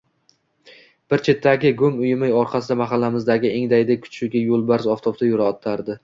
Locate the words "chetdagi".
1.25-1.71